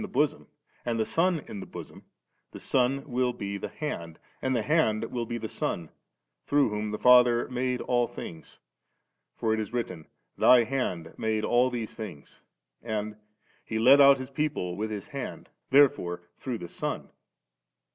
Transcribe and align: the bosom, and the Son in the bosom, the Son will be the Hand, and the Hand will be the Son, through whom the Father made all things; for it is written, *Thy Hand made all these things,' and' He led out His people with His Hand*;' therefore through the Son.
the 0.01 0.07
bosom, 0.07 0.47
and 0.83 0.99
the 0.99 1.05
Son 1.05 1.41
in 1.47 1.59
the 1.59 1.65
bosom, 1.67 2.01
the 2.53 2.59
Son 2.59 3.07
will 3.07 3.33
be 3.33 3.55
the 3.55 3.69
Hand, 3.69 4.17
and 4.41 4.55
the 4.55 4.63
Hand 4.63 5.03
will 5.11 5.27
be 5.27 5.37
the 5.37 5.47
Son, 5.47 5.91
through 6.47 6.69
whom 6.69 6.89
the 6.89 6.97
Father 6.97 7.47
made 7.49 7.81
all 7.81 8.07
things; 8.07 8.59
for 9.35 9.53
it 9.53 9.59
is 9.59 9.71
written, 9.71 10.07
*Thy 10.39 10.63
Hand 10.63 11.13
made 11.19 11.45
all 11.45 11.69
these 11.69 11.93
things,' 11.95 12.41
and' 12.81 13.15
He 13.71 13.77
led 13.77 14.01
out 14.01 14.17
His 14.17 14.31
people 14.31 14.75
with 14.75 14.89
His 14.89 15.09
Hand*;' 15.09 15.49
therefore 15.69 16.23
through 16.39 16.57
the 16.57 16.67
Son. 16.67 17.09